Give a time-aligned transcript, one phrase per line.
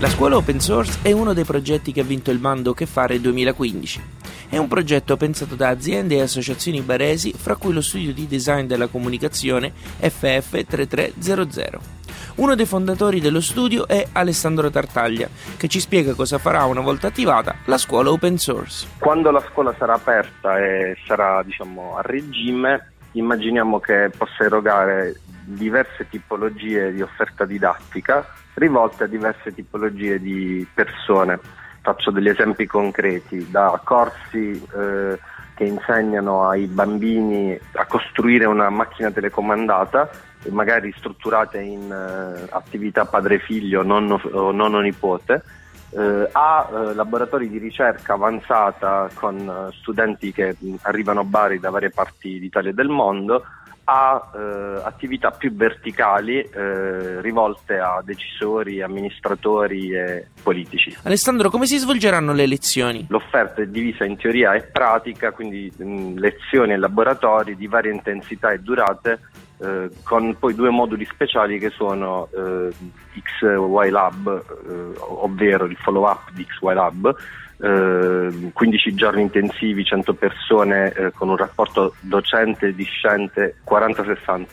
[0.00, 3.20] La scuola open source è uno dei progetti che ha vinto il bando Che fare
[3.20, 4.00] 2015.
[4.48, 8.66] È un progetto pensato da aziende e associazioni baresi, fra cui lo studio di design
[8.66, 11.78] della comunicazione FF3300.
[12.36, 17.08] Uno dei fondatori dello studio è Alessandro Tartaglia, che ci spiega cosa farà una volta
[17.08, 18.86] attivata la scuola open source.
[19.00, 26.06] Quando la scuola sarà aperta e sarà diciamo, a regime, immaginiamo che possa erogare diverse
[26.08, 28.24] tipologie di offerta didattica
[28.58, 31.38] rivolte a diverse tipologie di persone.
[31.80, 35.18] Faccio degli esempi concreti, da corsi eh,
[35.54, 40.08] che insegnano ai bambini a costruire una macchina telecomandata,
[40.50, 45.42] magari strutturate in eh, attività padre-figlio, nonno o nonno-nipote,
[45.90, 51.70] eh, a eh, laboratori di ricerca avanzata con eh, studenti che arrivano a Bari da
[51.70, 53.44] varie parti d'Italia e del mondo,
[53.90, 60.94] a eh, attività più verticali eh, rivolte a decisori, amministratori e politici.
[61.04, 63.06] Alessandro, come si svolgeranno le lezioni?
[63.08, 68.50] L'offerta è divisa in teoria e pratica, quindi mh, lezioni e laboratori di varia intensità
[68.52, 69.20] e durate,
[69.60, 72.70] eh, con poi due moduli speciali che sono eh,
[73.20, 77.14] XY Lab, eh, ovvero il follow up di XY Lab,
[77.60, 84.46] eh, 15 giorni intensivi, 100 persone eh, con un rapporto docente-discente 40-60.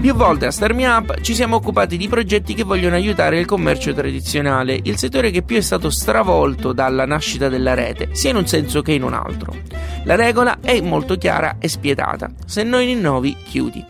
[0.00, 3.46] Più volte a Star Me Up ci siamo occupati di progetti che vogliono aiutare il
[3.46, 8.36] commercio tradizionale, il settore che più è stato stravolto dalla nascita della rete, sia in
[8.36, 9.54] un senso che in un altro.
[10.04, 12.30] La regola è molto chiara e spietata.
[12.46, 13.84] Se non innovi, chiudi.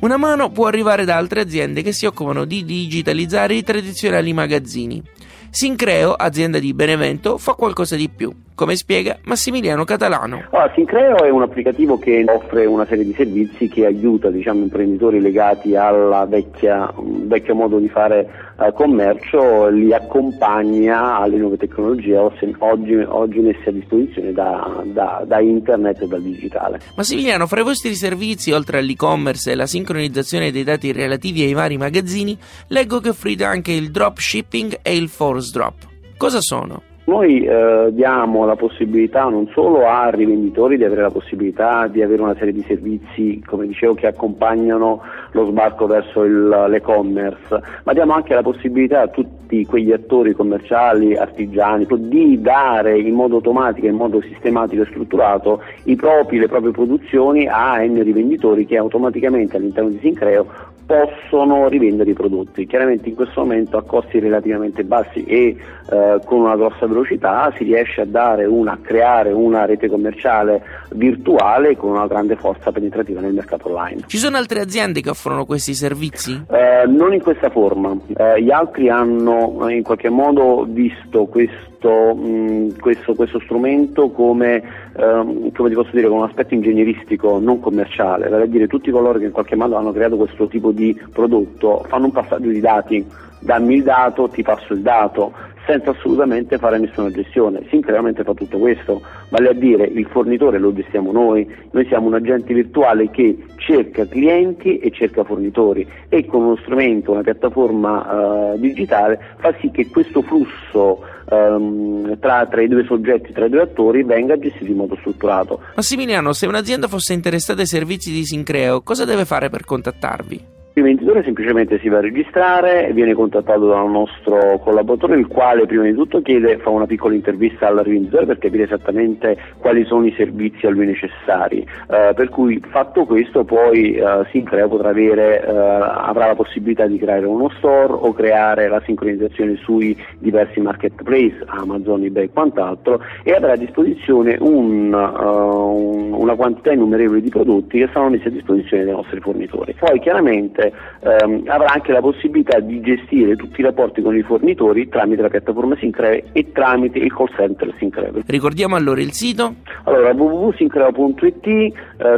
[0.00, 5.02] Una mano può arrivare da altre aziende che si occupano di digitalizzare i tradizionali magazzini.
[5.50, 8.34] Sincreo, azienda di Benevento, fa qualcosa di più.
[8.62, 10.44] Come spiega Massimiliano Catalano.
[10.50, 15.20] Allora, Sincreo è un applicativo che offre una serie di servizi che aiuta diciamo, imprenditori
[15.20, 22.16] legati al vecchio modo di fare eh, commercio, li accompagna alle nuove tecnologie
[22.58, 26.78] oggi, oggi messe a disposizione da, da, da internet e dal digitale.
[26.94, 31.76] Massimiliano, fra i vostri servizi, oltre all'e-commerce e la sincronizzazione dei dati relativi ai vari
[31.76, 32.38] magazzini,
[32.68, 35.74] leggo che offrite anche il dropshipping e il force drop.
[36.16, 36.90] Cosa sono?
[37.04, 42.22] Noi eh, diamo la possibilità non solo a rivenditori di avere la possibilità di avere
[42.22, 45.02] una serie di servizi, come dicevo, che accompagnano
[45.32, 51.16] lo sbarco verso il, l'e-commerce, ma diamo anche la possibilità a tutti quegli attori commerciali,
[51.16, 55.60] artigiani, di dare in modo automatico, in modo sistematico e strutturato
[55.96, 60.46] propri, le proprie produzioni a N rivenditori che automaticamente all'interno di Sincreo
[60.84, 62.66] possono rivendere i prodotti.
[62.66, 65.56] Chiaramente in questo momento a costi relativamente bassi e
[65.90, 71.76] eh, con una grossa velocità si riesce a, una, a, creare una rete commerciale virtuale
[71.76, 74.02] con una grande forza penetrativa nel mercato online.
[74.06, 76.44] Ci sono altre aziende che offrono questi servizi?
[76.50, 77.96] Eh, non in questa forma.
[78.14, 84.62] Eh, gli altri hanno in qualche modo visto questo questo, mh, questo, questo strumento come,
[84.96, 88.90] ehm, come ti posso dire, con un aspetto ingegneristico non commerciale, vale a dire tutti
[88.90, 92.60] coloro che in qualche modo hanno creato questo tipo di prodotto fanno un passaggio di
[92.60, 93.04] dati,
[93.40, 95.32] dammi il dato, ti passo il dato,
[95.66, 97.62] senza assolutamente fare nessuna gestione.
[97.68, 102.14] Sincramente fa tutto questo, vale a dire il fornitore lo gestiamo noi, noi siamo un
[102.14, 108.58] agente virtuale che cerca clienti e cerca fornitori e con uno strumento, una piattaforma uh,
[108.58, 113.62] digitale fa sì che questo flusso um, tra, tra, i due soggetti, tra i due
[113.62, 115.60] attori venga gestito in modo strutturato.
[115.76, 120.60] Massimiliano, se un'azienda fosse interessata ai servizi di Sincreo, cosa deve fare per contattarvi?
[120.74, 125.82] Il venditore semplicemente si va a registrare, viene contattato dal nostro collaboratore, il quale prima
[125.82, 130.14] di tutto chiede, fa una piccola intervista al rivenditore per capire esattamente quali sono i
[130.16, 131.58] servizi a lui necessari.
[131.58, 137.26] Eh, per cui fatto questo poi eh, Sinclair avere, eh, avrà la possibilità di creare
[137.26, 143.52] uno store o creare la sincronizzazione sui diversi marketplace, Amazon, eBay e quant'altro e avrà
[143.52, 148.94] a disposizione un, uh, una quantità innumerevole di prodotti che saranno messi a disposizione dei
[148.94, 149.74] nostri fornitori.
[149.78, 154.22] Poi chiaramente cliente ehm, avrà anche la possibilità di gestire tutti i rapporti con i
[154.22, 158.22] fornitori tramite la piattaforma Syncreve e tramite il call center Syncreve.
[158.26, 159.54] Ricordiamo allora il sito?
[159.84, 161.72] Allora www.syncreve.it eh,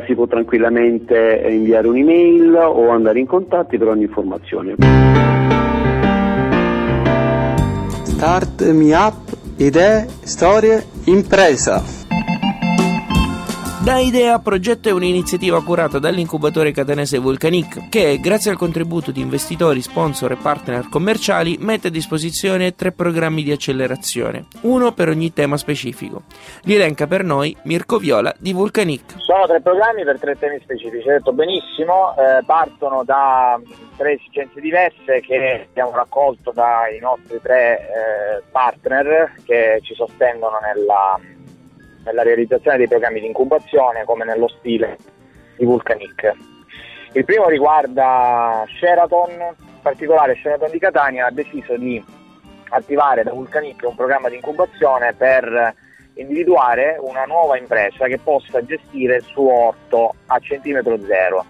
[0.07, 4.75] si può tranquillamente inviare un'email o andare in contatti per ogni informazione.
[8.03, 12.04] Start Me Up, idee, storie, impresa.
[13.85, 19.83] Da Idea Progetto è un'iniziativa curata dall'incubatore catanese Vulcanic che, grazie al contributo di investitori,
[19.83, 25.59] sponsor e partner commerciali, mette a disposizione tre programmi di accelerazione, uno per ogni tema
[25.59, 26.23] specifico.
[26.63, 29.17] Li elenca per noi Mirko Viola di Vulcanic.
[29.19, 33.61] Sono tre programmi per tre temi specifici, hai detto benissimo, eh, partono da
[33.99, 41.21] tre esigenze diverse che abbiamo raccolto dai nostri tre eh, partner che ci sostengono nella
[42.05, 44.99] nella realizzazione dei programmi di incubazione come nello stile
[45.57, 46.33] di Vulcanic.
[47.13, 52.03] Il primo riguarda Sheraton, in particolare Sheraton di Catania ha deciso di
[52.71, 55.75] attivare da Vulcanic un programma di incubazione per
[56.15, 61.45] individuare una nuova impresa che possa gestire il suo orto a centimetro zero,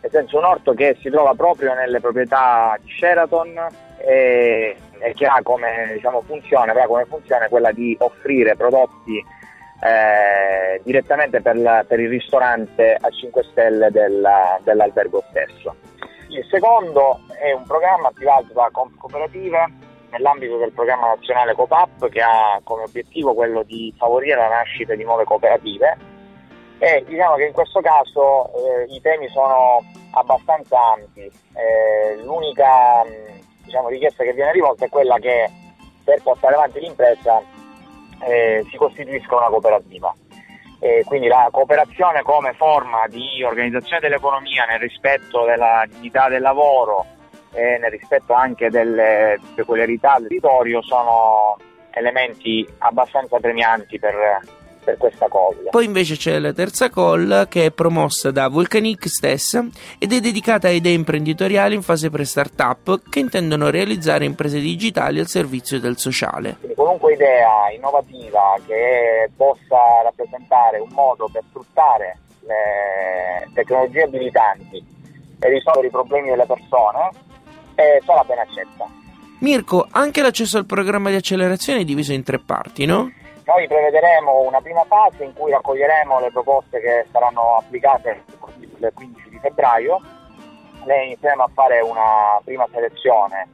[0.00, 3.56] nel senso un orto che si trova proprio nelle proprietà di Sheraton
[3.98, 9.24] e, e che ha come diciamo, funzione, come funzione quella di offrire prodotti
[9.80, 15.74] eh, direttamente per, la, per, il ristorante a 5 stelle della, dell'albergo stesso.
[16.28, 22.20] Il secondo è un programma attivato da Comp Cooperative nell'ambito del programma nazionale COPAP che
[22.20, 25.96] ha come obiettivo quello di favorire la nascita di nuove cooperative
[26.78, 29.82] e diciamo che in questo caso eh, i temi sono
[30.12, 31.22] abbastanza ampi.
[31.22, 33.04] Eh, l'unica
[33.64, 35.50] diciamo, richiesta che viene rivolta è quella che
[36.04, 37.42] per portare avanti l'impresa
[38.26, 40.14] eh, si costituisca una cooperativa.
[40.80, 47.04] Eh, quindi la cooperazione come forma di organizzazione dell'economia nel rispetto della dignità del lavoro
[47.52, 51.56] e nel rispetto anche delle peculiarità del territorio sono
[51.90, 54.14] elementi abbastanza premianti per,
[54.88, 55.68] per questa call.
[55.70, 59.66] Poi invece c'è la terza call che è promossa da Volcanic stessa
[59.98, 65.26] ed è dedicata a idee imprenditoriali in fase pre-startup che intendono realizzare imprese digitali al
[65.26, 66.56] servizio del sociale.
[66.58, 74.82] Quindi qualunque idea innovativa che possa rappresentare un modo per sfruttare le tecnologie abilitanti
[75.38, 77.10] e risolvere i problemi delle persone
[77.74, 78.86] è solo appena accetta.
[79.40, 83.12] Mirko, anche l'accesso al programma di accelerazione è diviso in tre parti, no?
[83.48, 88.24] Noi prevederemo una prima fase in cui raccoglieremo le proposte che saranno applicate
[88.58, 90.02] il 15 di febbraio,
[90.84, 93.48] le inizieremo a fare una prima selezione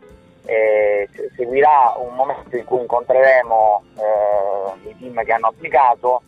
[0.47, 6.23] e seguirà un momento in cui incontreremo eh, i team che hanno applicato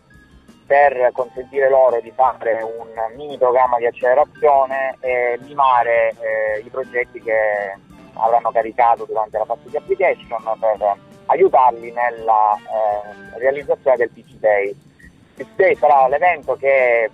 [0.64, 7.20] per consentire loro di fare un mini programma di accelerazione e limare eh, i progetti
[7.20, 7.74] che
[8.14, 14.68] avranno caricato durante la fase di application per aiutarli nella eh, realizzazione del PC Day.
[14.68, 17.10] Il PC Day sarà l'evento che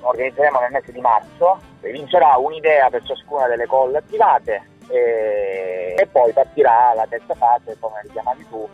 [0.00, 6.32] organizzeremo nel mese di marzo, vincerà un'idea per ciascuna delle call attivate e, e poi
[6.32, 8.68] partirà la terza fase, come richiamavi tu,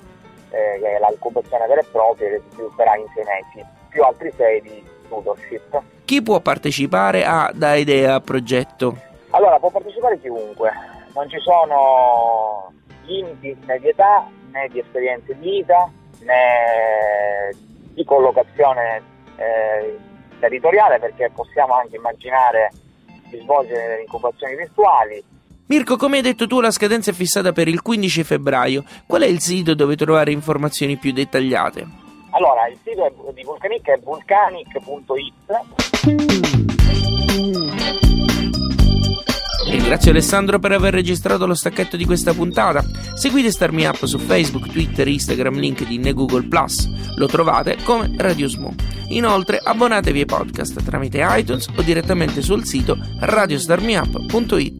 [0.51, 4.33] eh, che è l'occupazione vera e propria che si svilupperà in sei mesi, più altri
[4.37, 5.83] sei di tutorship.
[6.05, 8.97] Chi può partecipare a Da Idea a Progetto?
[9.31, 10.73] Allora, può partecipare chiunque,
[11.15, 12.73] non ci sono
[13.05, 15.91] limiti di età né di esperienze di vita
[16.21, 17.51] né
[17.93, 19.03] di collocazione
[19.37, 19.99] eh,
[20.39, 22.71] territoriale perché possiamo anche immaginare
[23.29, 25.23] di svolgere delle incubazioni virtuali
[25.71, 28.83] Mirko, come hai detto tu, la scadenza è fissata per il 15 febbraio.
[29.07, 31.87] Qual è il sito dove trovare informazioni più dettagliate?
[32.31, 36.50] Allora, il sito di Vulcanic è vulcanic.it.
[39.91, 42.85] Ringrazio Alessandro per aver registrato lo stacchetto di questa puntata.
[43.15, 46.47] Seguite Starmi Up su Facebook, Twitter, Instagram, LinkedIn e Google
[47.17, 48.73] Lo trovate come Radio Smo.
[49.09, 54.80] Inoltre abbonatevi ai podcast tramite iTunes o direttamente sul sito radiostarmiup.it.